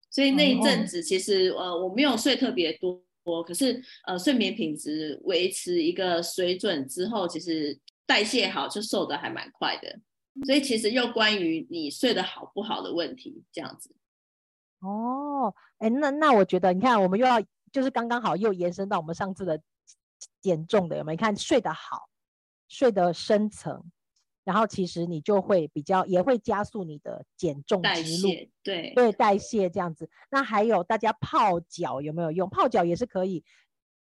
[0.10, 3.02] 所以那一阵哦子其实呃我没有睡特别多，
[3.44, 10.00] 可是呃睡眠品质维持一个水准之后，其实代谢好就瘦的还蛮快的。
[10.46, 13.94] 所以其实又关于你睡得好不好的问题，这样子。
[14.80, 17.42] 哦，哎，那那我觉得，你看，我们又要
[17.72, 19.62] 就是刚刚好又延伸到我们上次的
[20.42, 21.14] 减重的，有没有？
[21.16, 22.10] 你看睡得好，
[22.68, 23.84] 睡得深层，
[24.44, 28.30] 然后其实你就会比较也会加速你的减重代之路。
[28.30, 30.10] 谢，对，对代谢这样子。
[30.32, 32.50] 那还有大家泡脚有没有用？
[32.50, 33.44] 泡脚也是可以，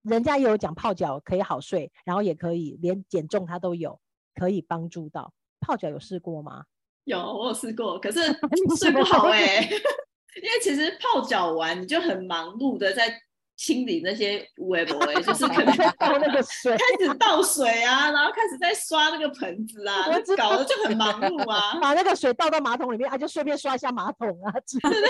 [0.03, 3.99] 人家也有讲泡脚可以好睡，然后也可以连减重它都有
[4.35, 5.33] 可以帮助到。
[5.67, 6.63] 泡脚有试过吗？
[7.03, 8.19] 有我有试过，可是
[8.69, 9.61] 你睡不好哎、
[10.41, 13.13] 因为其实泡脚完你就很忙碌的在
[13.55, 21.79] 清理那些微博哎，就是可能 倒那个水，开始倒水啊，然后开始在刷那个盆子啊，我搞得就很忙碌啊。
[21.81, 25.07] 把那个水倒到马桶里面，啊，就顺便刷一下马桶啊之类的。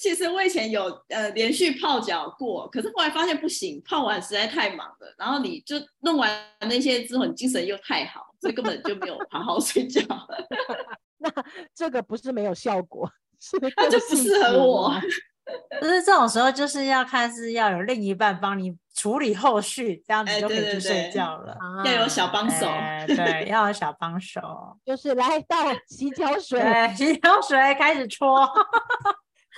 [0.00, 10.00] 其实我以前有呃连续泡脚过，可是后来发现不行，泡完实在太忙了，然后你就弄完那些之后，你精神又太好，所以根本就没有好好睡觉。
[11.20, 11.30] 那
[11.74, 13.06] 这个不是没有效果，
[13.38, 14.90] 是那就不适合我。
[15.82, 21.58] 就是这种时候，就是要看是要有另一半帮你处理后续，这样子哎就可以去睡对对对觉了。
[21.84, 22.66] 要有小帮手。
[22.66, 24.40] 哎对，要有小帮手。
[24.86, 25.56] 就是来倒
[25.88, 26.62] 洗脚水，
[26.96, 28.48] 洗脚水开始搓。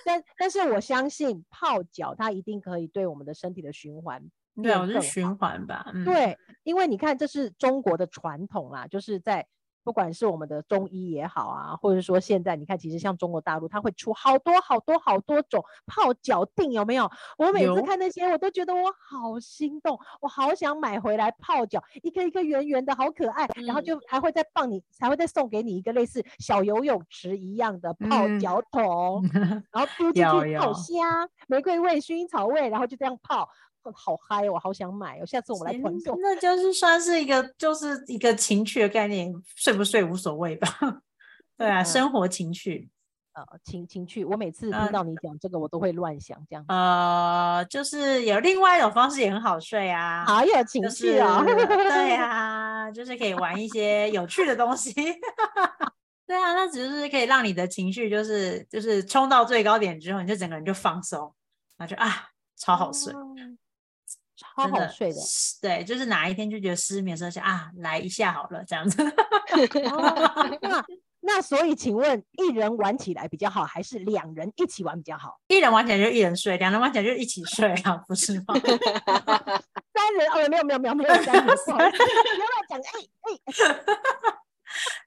[0.05, 4.23] 但但是我相信泡脚它一定可以对我们的身体的循环
[4.57, 5.91] 对，变更我是循环吧。
[5.95, 9.47] 嗯，对，因为你看，这是中国的传统啦，就是在
[9.85, 17.11] 不管是我们的中医也好啊，或者说现在你看，其实像中国大陆，它会出好多好多好多种泡脚锭，有没有？
[17.39, 29.23] 我每次看那些，我都觉得我好心动，我好想买回来泡脚，一颗一颗圆圆的，好可爱，然后嗯就还会再放你，还会再送给你一个类似小游泳池一样的泡嗯脚桶，
[29.73, 33.49] 然后丢进去泡有香，玫瑰味、薰衣草味，然后就这样泡。
[33.85, 34.53] 哦好嗨哦！
[34.53, 35.27] 我好想买哦！
[35.27, 36.17] 下次我们来团购。
[36.21, 40.69] 那就是算是一个，就是一个情趣的概念，睡不睡无所谓吧。
[41.59, 42.89] 对啊，嗯生活情趣。
[43.35, 46.63] 呃情情趣，我每次听嗯到你讲这个，我都会乱想这样。
[46.69, 50.23] 呃，就是有另外一种方式也很好睡啊。
[50.27, 51.43] 好有情就是趣哦！
[51.47, 54.93] 对 啊，就是可以玩一些有趣的东西。
[56.29, 61.35] 对啊，那只是可以让你的情绪就是就是冲到最高点之后，你就整个人就放松，
[61.79, 63.35] 然后就啊超好睡，哦
[64.43, 65.21] 超好睡的。
[65.21, 69.03] 是对，就是哪一天就觉得失眠的时候想啊来一下好了这样子。
[69.91, 70.85] 哦那
[71.25, 75.39] 那所以，请问一人玩起来比较好，还是两人一起玩比较好？
[75.47, 78.55] 一人玩起来就一人睡，两人玩起来就一起睡啊，不是吗？
[79.95, 81.93] 三人哦，没有没有没有没有三人，不要乱
[82.69, 82.79] 讲。
[82.81, 82.83] 哎
[83.23, 84.35] 哎，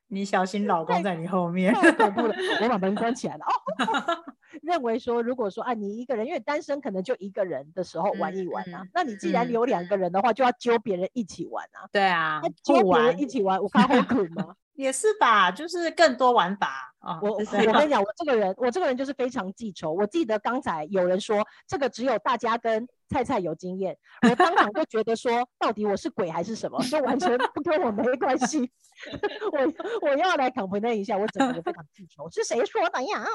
[0.08, 1.74] 你小心老公在你后面。
[1.74, 2.36] 太恐怖了！
[2.62, 3.46] 我把门关起来了。
[3.46, 4.24] 哦，
[4.62, 11.88] 认为说，如果说啊，你一个人，因为单身可能就一个人的时候玩一玩啊，嗯那你既然嗯有两个人的话，就要揪别人一起玩啊。
[11.92, 14.56] 对啊那，揪别人一起玩，我看会苦 吗？
[14.76, 17.18] 也是吧，就是更多玩法啊。
[17.22, 19.94] 我我跟你讲，我这个人，我这个人就是非常记仇。
[19.94, 23.98] 我记得刚才有人说这个只有大家跟菜菜有经验，
[24.30, 28.70] 我当场就觉得说，到底我是鬼还是什么，就完全不跟我没关系。
[29.54, 33.26] 我我要来 complain 一下，我整个人非常记仇，是谁说的呀？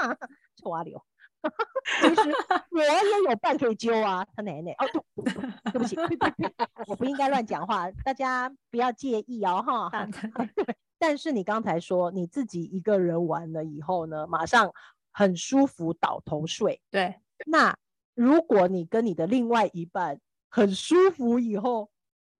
[0.63, 1.03] 臭阿流。
[2.03, 2.35] 其 实
[2.71, 5.25] 我也有伴可以揪啊，他奶奶哦，对
[5.73, 5.97] 对不起，
[6.87, 9.89] 我不应该乱讲话，大家不要介意哦哈。
[9.97, 10.09] 啊
[10.99, 14.71] 但是你刚才说你自己一个人玩了以后呢，马上
[15.13, 16.79] 很舒服倒头睡。
[16.91, 17.15] 对，
[17.47, 17.75] 那
[18.15, 21.91] 如果你跟你的另外一半很舒服以后，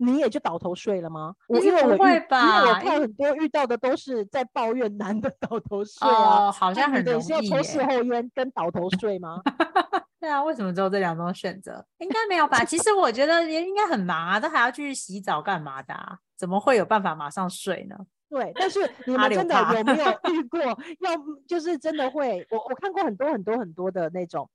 [0.03, 1.35] 你也就倒头睡了吗？
[1.47, 6.47] 我因为我遇因为我看很多遇到的都是在抱怨男的倒头睡啊。
[6.49, 7.87] 哦，好像很容女的也是抽事耶。
[7.87, 9.41] 后烟跟倒头睡吗？
[10.19, 11.85] 对啊，为什么只有这两种选择？
[11.99, 12.65] 应该没有吧？
[12.65, 16.19] 其实我觉得也应该很忙啊，都还要去洗澡干嘛的啊？
[16.37, 17.97] 怎么会有办法马上睡呢？
[18.31, 20.61] 对，但是 你们真的有没有 遇过？
[21.01, 21.11] 要
[21.49, 24.49] 就是真的会，我我看过很多很多很多的那种，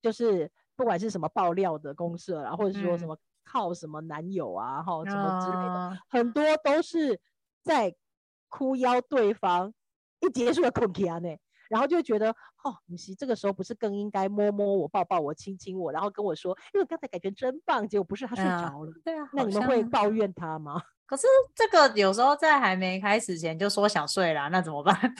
[0.00, 7.18] 就是不管是什么爆料的公社啊，或者是说什嗯么靠什么男友啊，哈、什么之类的，哦很多都是
[7.62, 7.94] 在
[8.48, 9.72] 哭邀对方，
[10.20, 11.28] 一结束了困起啊呢，
[11.70, 12.30] 然后就觉得
[12.64, 18.92] 哦，你是这个时候不是更应该摸摸我、抱抱我、亲亲我，然后跟我说，因为刚才感觉真棒，结果不是他睡嗯着了。
[19.04, 20.82] 对啊，那你们会抱怨他吗？
[21.06, 24.98] 可是这个有时候在还没开始前就说想睡啦，那怎么办？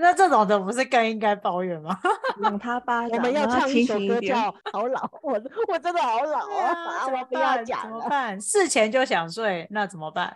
[0.00, 1.96] 那这种的不是更应该抱怨吗？
[2.40, 3.98] 让他巴掌，我们要唱一首。
[3.98, 4.34] 歌叫
[4.72, 5.32] 《好老》，我
[5.68, 7.06] 我真的好老啊！
[7.06, 8.38] 我不要办讲了，怎么办？
[8.40, 10.34] 事前就想睡，那怎么办？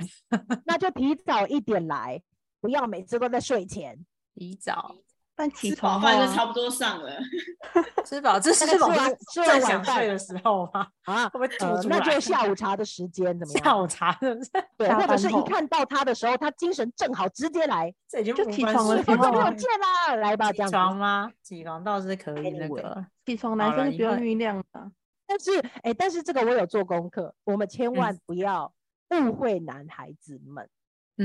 [0.67, 2.21] 那就提早一点来，
[2.61, 3.99] 不要每次都在睡前。
[4.35, 4.95] 提早
[5.37, 7.11] 但起吃床饭就差不多上了。
[8.05, 10.87] 吃饱，这是吃完晚正想睡饭的时候吗？
[11.05, 13.65] 啊，会不会煮呃，那就 下午茶的时间怎么样？
[13.65, 14.51] 下午茶是不是？
[14.77, 20.73] 对，或者是一看到他的时候，他精神正好，直接来，这已经就起床的时说时候啊朋友见啦，来吧，这起样子。
[20.77, 21.31] 床吗？
[21.43, 24.91] 起床倒是可以那个，起床男生是不用酝酿的。
[25.27, 28.73] 但是，哎，但是这个我有做功课，我们千嗯万不要
[29.11, 30.69] 误会男孩子们，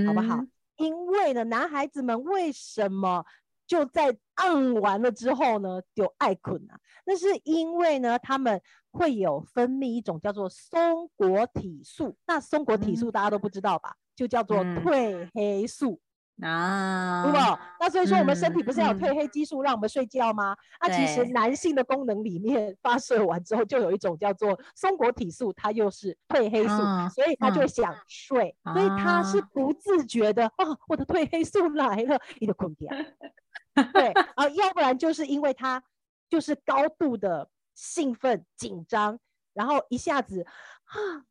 [0.08, 0.50] 好不好嗯？
[0.78, 3.26] 因为呢，男孩子们为什么
[3.70, 6.76] 就在按完了之后呢，就爱困啊？
[7.06, 8.60] 那是因为呢，他们
[8.92, 13.94] 会有分泌一种叫做松果体素，那松果体素大家都不知道吧？
[14.16, 16.02] 就叫做嗯褪黑素。
[16.42, 17.38] 啊，对不？
[17.82, 20.56] 那所以说，我们身体不是要有嗯褪黑激素让我们睡觉吗？
[20.82, 32.90] 那其实男性的功能里面 发射完之后，就有一种叫做松果体素，它又是褪黑素，嗯所以他就想睡，所以他是啊不自觉的啊，我的褪黑素来了，你就困掉。
[33.94, 35.84] 对啊，要不然就是因为他
[36.30, 39.20] 就是高度的兴奋紧张，
[39.54, 41.26] 然后一下子啊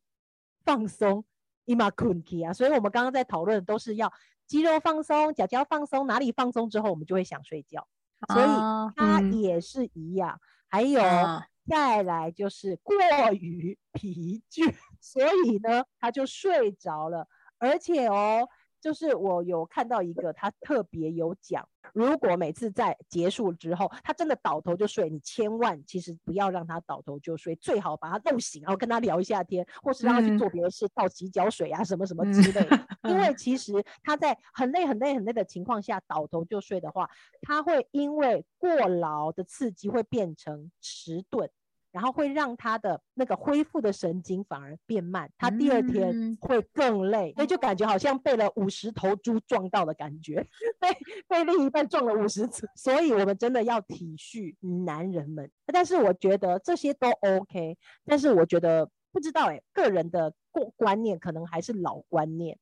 [0.64, 1.24] 放松，
[1.64, 4.12] 伊玛困起啊，所以我们刚刚在讨论的都是要
[4.46, 7.86] 肌肉放松、脚脚放松，哪里放松之后，我们就会想睡觉，
[8.32, 10.40] 所以啊它嗯也是一样。
[10.70, 12.94] 还有啊再来就是过
[13.32, 17.26] 于疲倦，所以呢，他就睡着了。
[17.58, 18.48] 而且哦，
[18.80, 32.86] 就是我有看到一个，他特别有讲，如果每次在结束之后，他真的倒头就睡，你千万其实不要让他倒头就睡，最好把他弄醒，然后跟他聊一下天，或是让他去嗯做别的事，倒洗脚水啊，什么什么之类的。
[33.04, 37.08] 因为其实他在很累、很累、很累的情况下倒头就睡的话，
[37.42, 41.50] 他会因为过劳的刺激会变成迟钝，
[41.98, 50.46] 然后会让他的那个恢复的神经反而变慢，他第二天嗯会更累，所以就感觉好像被了五十头猪撞到的感觉，
[50.78, 55.50] 被被另一半撞了五十次，所以我们真的要体恤男人们。
[55.66, 62.56] 但是我觉得这些都 OK，但是我觉得不知道哎、个人的过观念可能还是老观念。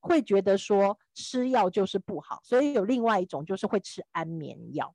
[0.00, 4.92] 会觉得说吃药就是不好，所以有另外一种就是会吃安眠药。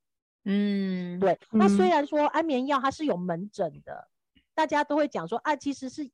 [0.49, 4.07] 嗯，对，那虽嗯然说安眠药它是有门诊的，
[4.55, 6.09] 大家都会讲说啊，其实是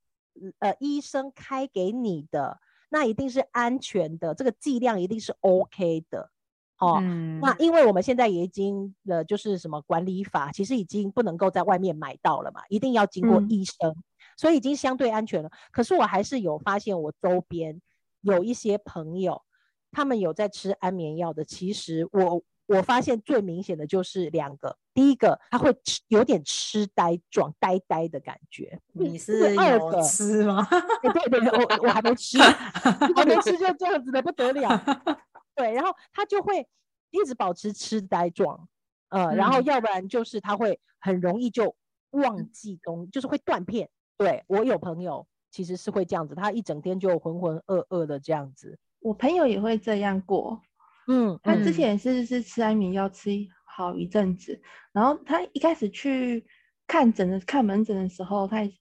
[0.57, 6.31] 呃医生开给你的，那一定是安全的，这个剂量一定是 OK 的。
[6.79, 13.95] 哦，嗯那因为我们现在也已经呃就是什么管理法，其实已经不能够在外面买到了嘛，一定要经过嗯医生，
[14.35, 15.51] 所以已经相对安全了。
[15.71, 17.79] 可是我还是有发现，我周边
[18.21, 19.43] 有一些朋友，
[19.91, 22.41] 他们有在吃安眠药的，其实我
[22.75, 28.79] 我发现最明显的就是两个，第一个他会吃有点痴呆状，呆呆的感觉。
[28.93, 30.67] 你是二个吃吗？
[30.71, 34.69] 哎对对对，我我还没吃，还没吃就这样子的不得了。
[35.55, 36.67] 对，然后他就会
[37.11, 38.67] 一直保持痴呆状，
[39.09, 41.75] 呃，然后嗯要不然就是他会很容易就
[42.11, 43.89] 忘记东，就是会断片。
[44.17, 48.77] 对我有朋友其实是会这样子，他一整天就浑浑噩噩的这样子。
[48.99, 50.61] 我朋友也会这样过，
[51.07, 51.73] 嗯，他之嗯。
[51.73, 53.29] 前是是吃安眠药吃
[53.65, 54.61] 好一阵子，
[54.91, 56.45] 然后他一开始去
[56.87, 58.71] 看诊的看门诊的时候，他也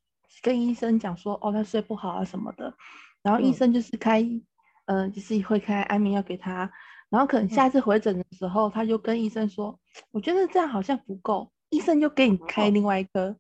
[0.43, 2.73] 跟医生讲说，哦，他睡不好啊什么的，
[3.23, 3.55] 然后医嗯。
[3.55, 4.25] 生就是开，
[4.87, 6.71] 呃，就是会开安眠药给他，
[7.11, 9.79] 然后可能下次回诊的时候，他就跟医生说，
[10.11, 13.37] 我觉得这样好像不够，医生就给你开另外一颗，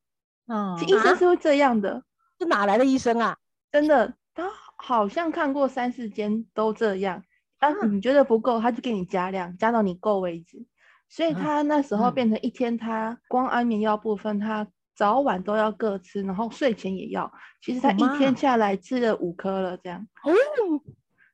[0.46, 2.02] 嗯其实医生是会这样的，
[2.38, 3.36] 是哪来的医生啊？
[3.70, 7.22] 真的，他好像看过三四间都这样，
[7.62, 10.66] 啊，你觉得不够，他就给你加量，加到你够为止。
[11.08, 14.66] 所以啊他那时候嗯变成一天，他光安眠药部分，他
[14.96, 17.30] 早晚都要各吃，然后睡前也要。
[17.60, 20.32] 其实他一天下来吃了五颗了，这样，哦，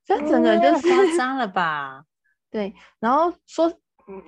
[0.05, 2.05] 所以他整个人就是夸是张了吧？
[2.50, 3.72] 对，然后说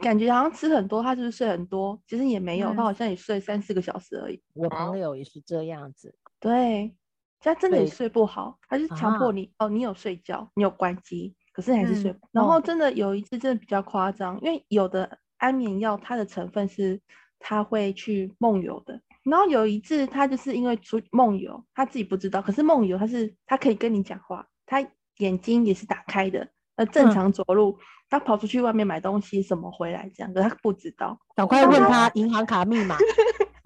[0.00, 2.00] 感觉好像吃很多，他是不是睡很多？
[2.06, 4.42] 其实也没有，他嗯好像也睡三四个小时而已。
[4.54, 6.14] 我朋友也是这样子。
[6.38, 6.96] 对，
[7.40, 12.28] 他真的也睡不好，他就是强迫啊你、哦，你有睡觉，你有关机，可是你还是睡嗯不。
[12.32, 17.00] 然后哦真的有一次真的比较夸张，因为有的安眠药它的成分是
[17.38, 19.00] 它会去梦游的。
[19.22, 24.82] 然后有一次，他就是因为出梦游，他自己不知道，可是梦游他是他可以跟你讲话，他
[25.18, 27.78] 眼睛也是打开的，呃，正嗯常走路，
[28.08, 31.20] 他跑出去外面买东西什么回来这样，可是他不知道。
[31.34, 32.96] 赶快问他银行卡密码。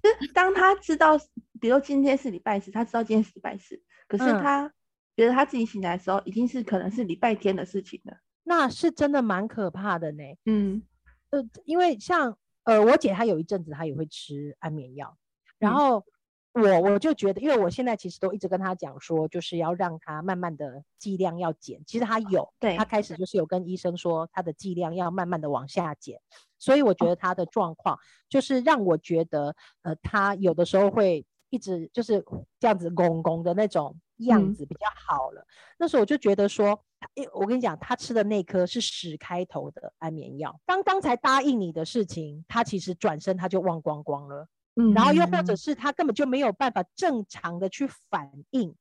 [0.00, 1.18] 就是当他知道，
[1.60, 4.72] 比如今天是礼拜四，他知道今天是礼拜四，可是嗯他
[5.16, 8.16] 觉得他自己醒来的时候，已经是可能是礼拜天的事情了。
[8.44, 10.22] 那是真的蛮可怕的呢。
[10.46, 10.82] 嗯
[11.30, 15.16] 呃，因为像呃，我姐她有一阵子她也会吃安眠药，
[15.58, 16.04] 然嗯后
[16.52, 21.82] 我我就觉得，因为我现在其实都一直跟她讲说，就是要让她慢慢的剂量要减。
[21.86, 26.20] 其实她有，对她开始就是有跟医生说，她的剂量要慢慢的往下减。
[26.58, 27.98] 所以我觉得她的状况
[28.28, 32.22] 就是让我觉得，呃，她有的时候会一直就是
[32.60, 35.46] 这样子拱拱的那种样嗯子比较好了。
[35.78, 36.78] 那时候我就觉得说，
[37.14, 40.58] 诶，我跟你讲，他吃的那颗是屎开头的安眠药。
[40.66, 44.46] 刚刚才答应你的事情，他其实转身他就忘光光了。
[44.74, 48.74] 嗯，然后又或者是他根本就没有办法正常的去反应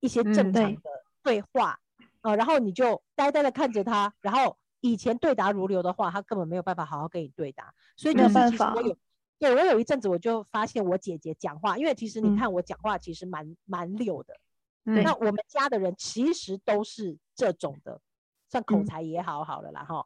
[0.00, 0.80] 一些正常的
[1.22, 1.78] 对话，
[2.22, 7.72] 呃，然后你就呆呆的看着他，然后以前对答如流的话，他根本没有办法好好跟你对答。
[7.96, 8.96] 所以没有就是办法其实我有。
[9.40, 14.34] 对我有一阵子我就发现我姐姐讲话，因为其实你嗯看我讲话其实蛮蛮溜的，
[14.88, 18.00] 嗯那我们家的人其实都是这种的，
[18.50, 20.04] 算口嗯才也好好了啦哈。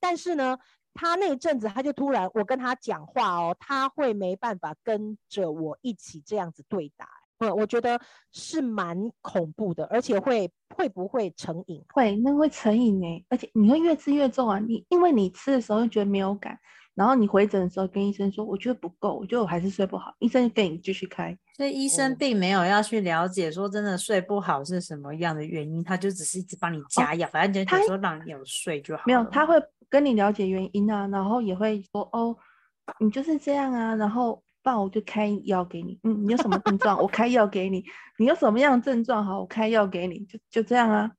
[0.00, 0.58] 但是呢，
[0.92, 7.08] 他那一阵子他就突然，我跟他讲话哦，他会没办法跟着我一起这样子对答。
[7.38, 8.00] 呃，我觉得
[8.32, 11.84] 是蛮恐怖的，而且会会不会成瘾？
[11.92, 14.58] 会那会成瘾呢，而且你会越吃越重啊。
[14.58, 16.58] 你因为你吃的时候就觉得没有感，
[16.94, 21.36] 然后你回诊的时候跟医生说，我觉得不够，我觉得我还是睡不好，医生就给你继续开。
[21.56, 29.04] 所以医生哦并没有要去了解说真的睡不好是什么样的原因，他就只是一直帮你加药，反正就他是说让你有睡就好了。
[29.06, 29.54] 没有，他会
[29.88, 32.36] 跟你了解原因啊，然后也会说哦，
[32.98, 35.98] 你就是这样啊，然后不然我就开药给你。
[36.02, 37.84] 嗯，你有什么症状，我开药给你。
[38.18, 41.10] 你有什么样的症状，好，我开药给你，就就这样啊。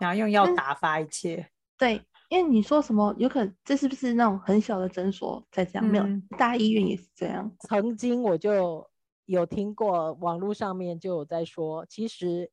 [0.00, 1.48] 然后用药嗯打发一切。
[1.78, 5.84] 对，因为你说什么，有可能这是不是那种很小的诊所才这样？
[5.84, 7.48] 没有嗯，大医院也是这样。
[7.68, 8.84] 曾经我就
[9.26, 12.50] 有听过网络上面就有在说，其实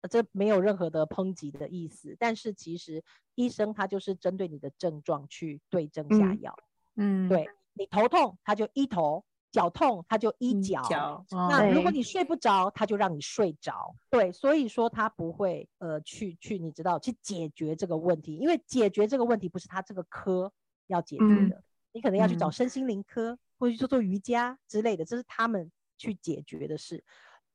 [0.00, 3.02] 呃这没有任何的抨击的意思，但是其实
[3.34, 6.56] 医生他就是针对你的症状去对症下嗯药。
[6.96, 10.82] 嗯，对你头痛，他就医头；脚痛，他就医医脚。
[10.82, 13.94] 脚那如果你睡不着，他就让你睡着。
[14.10, 20.52] 对，所以说他不会呃去去你知道去解决这个问题，因为解决这个问题不是他这个科
[20.86, 27.04] 要解决嗯的，你可能要去找嗯身心灵科，或者去做做瑜伽之类的，这是他们去解决的事。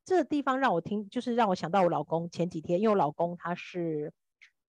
[0.06, 4.14] 这个地方让我听，就是让我想到我老公前几天，因为我老公他是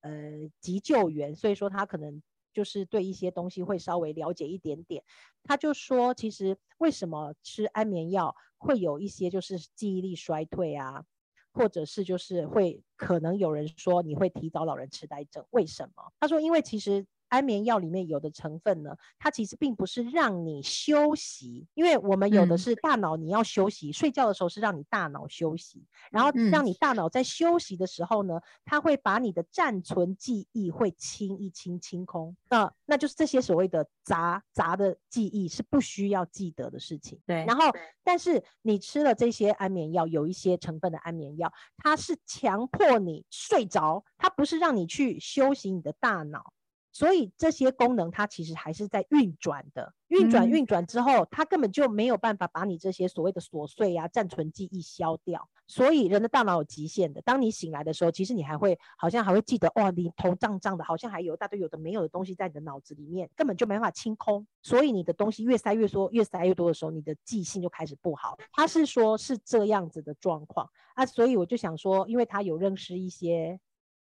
[0.00, 2.22] 呃急救员，所以说他可能
[2.52, 5.02] 就是对一些东西会稍微了解一点点。
[5.42, 11.04] 他就说，其实为什么吃安眠药会有一些就是记忆力衰退啊，
[11.52, 16.12] 或者是就是会可能有人说你会提早老人痴呆症，为什么？
[16.20, 17.04] 他说，因为其实。
[17.28, 37.20] 安眠药里面有的成分呢，它其实并不是让你休息，因为我们有的嗯是大脑你要休息，睡觉的时候是让你大脑休息，然后让嗯你大脑在休息的时候呢，它会把你的暂存记忆会清一清清空，那那就是这些所谓的杂杂的记忆是不需要记得的事情。
[37.26, 37.64] 对，然后，
[38.02, 46.52] 但是你吃了这些安眠药，有一些成分的安眠药，它是强迫你睡着，它不是让你去休息你的大脑。
[46.94, 55.48] 所以这些功能它其实还是在运转的，运转嗯运转之后，它根本就没有办法把你这些所谓的琐碎啊、暂存记忆消掉。
[55.66, 64.46] 所以人的大脑有极限的，当你醒来的时候，其实你还会好像还会记得，哇，你头胀胀的，好像还有一大堆有的没有的东西在你的脑子里面，根本就没办法清空。
[64.62, 68.38] 所以你的东西越塞越多，越塞越多的时候，你的记性就开始不好。
[68.52, 73.58] 他是说是这样子的状况啊，所以我就想说，因为他有认识一些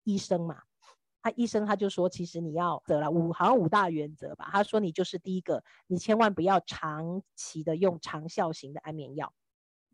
[0.06, 0.64] 医生嘛。
[1.22, 4.50] 他医生他就说，其实你要得了五好像五大原则吧。
[4.52, 9.34] 他说你就是第一个，你千万不要长期的用长效型的安眠药。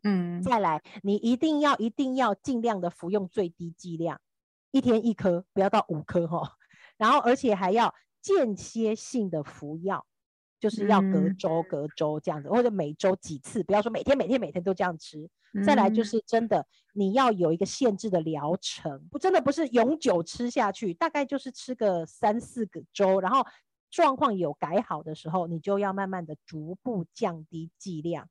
[0.04, 4.20] 嗯，再来，你一定要一定要尽量的服用最低剂量，
[4.70, 6.52] 一天一颗，不要到五颗哈。
[6.96, 10.06] 然后而且还要间歇性的服药，
[10.68, 15.28] 就是要隔嗯周隔周这样子，或者每周几次，不要说每天每天每天都这样吃。
[15.64, 23.46] 再来就嗯是真的，你要有一个限制的疗程，不真的不是永久吃下去，大概就是吃个三四个周，然后
[23.88, 28.28] 状况有改好的时候，你就要慢慢的逐步降低剂量，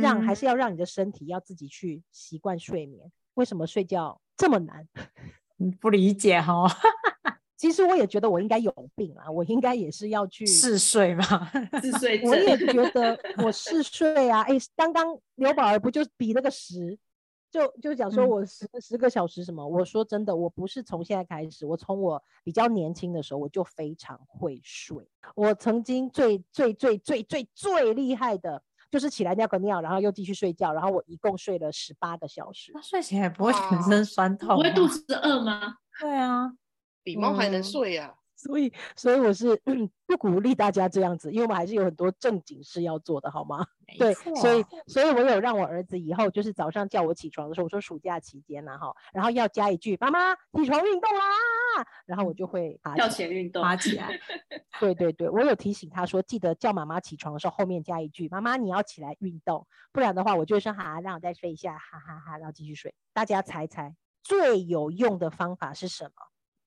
[0.00, 3.12] 让还嗯是要让你的身体要自己去习惯睡眠。
[3.34, 4.88] 为什么睡觉这么难？
[5.60, 6.66] 嗯不理解哈。
[7.58, 11.24] 其实我也觉得我应该有病啊，我应该也是要去嗜睡嘛，
[11.82, 12.68] 嗜睡我也症。
[12.68, 16.96] 觉得我嗜睡啊，哎，刚刚刘宝儿不就比那个十，
[17.50, 19.66] 就就讲说嗯我十个十个小时什么？
[19.66, 24.96] 我说真的，我不是从现在开始，我从我比较年轻的时候我就非常会睡。
[25.34, 32.80] 我曾经最最最最最最厉害的就是起来尿个尿，然后又继续睡觉，然后我一共睡了十八个小时那。
[32.80, 34.54] 睡起来不会全身酸痛吗？
[34.56, 35.74] 不会肚子饿吗？
[36.00, 36.52] 对啊，
[37.08, 39.58] 比猫还能嗯睡呀、所以，所以我是
[40.06, 43.66] 不鼓励大家这样子，因为我们还是有很多正经事要做的，好吗？
[43.98, 51.24] 对，所以，所以我有让我儿子以后就是早上叫我起床的时候，我说暑假期间呐、哈，然后要加一句“妈妈起床运动啦”，
[52.04, 53.30] 然后我就会爬跳起来。
[53.30, 54.20] 运动，爬起来，
[54.78, 62.94] 对对对，我有提醒他说，记得叫妈妈起床的时候后面加一句“妈妈你要起来运动”，不然的话我就会说“哈，让我再睡一下，哈哈哈”，然后继续睡。
[63.14, 66.12] 大家猜猜最有用的方法是什么？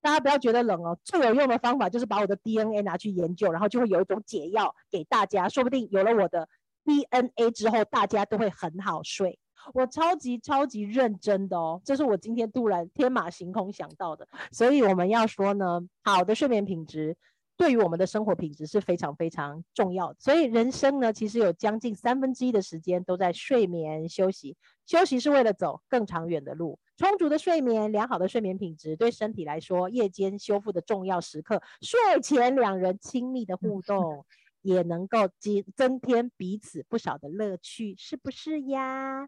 [0.01, 6.49] 大家不要觉得冷哦，最有用的方法就是把我的 DNA 拿去研究，然后就会有一种解药给大家，说不定有了我的
[6.83, 9.37] DNA 之后，大家都会很好睡。
[9.75, 17.15] 我超级超级认真的哦，这是我今天突然天马行空想到的，所以我们要说呢，好的睡眠品质
[17.55, 20.15] 对于我们的生活品质是非常非常重要的。
[20.17, 26.79] 所以人生呢，其实有将近三分之一的时间都在睡眠休息，休息是为了走更长远的路。
[27.01, 34.23] 充足的睡眠，良好的睡眠品质，对身体来说，夜间修复的重要时刻，睡前两人亲密的互动，
[34.61, 39.27] 也能够增增添彼此不少的乐趣，是不是呀？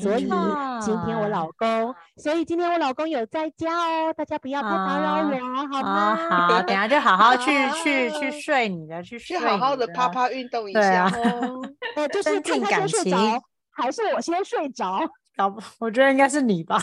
[0.00, 0.28] 所以
[0.80, 6.48] 今天我老公，所以今天我老公有在家哦，大家不要太打扰我，好啊，吗？
[6.48, 7.50] 好，等下就好好去
[7.82, 11.60] 去去 睡你的，去睡去好好的啪啪运动一对下啊哦。
[11.96, 13.42] 呃，就是增进看他先感情睡着，
[13.72, 15.00] 还是我先睡着？
[15.78, 16.78] 我觉得应该是你吧。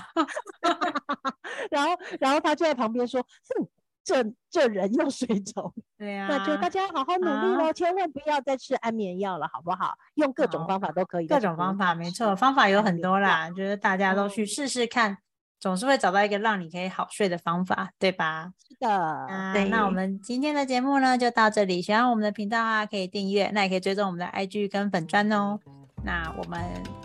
[1.72, 3.22] 然后，然后他就在旁边说
[3.58, 3.68] ：“哼，
[4.03, 5.74] 这这人又睡着了。
[5.97, 9.93] 对呀、那就大家好好努力喽，啊千万不要再吃安眠药了，好不好？
[10.16, 15.18] 用各种方法都可以，各种方法，没错，方法有很多啦，就是大家都去嗯试试看，
[15.60, 18.53] 总是会找到一个让你可以好睡的方法，对吧？
[18.68, 21.82] 是的，啊，对那我们今天的节目呢就到这里。
[21.82, 25.60] 喜欢我们的频道啊，可以订阅，那也可以追踪我们的 IG 跟粉砖哦。
[26.08, 26.58] 那我们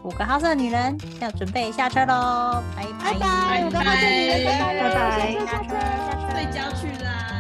[0.05, 3.12] 五个好色女人要准备下车喽，拜拜。
[3.12, 5.74] 拜拜，五个好色女人拜拜，下车下车，
[6.30, 7.32] 睡觉去啦。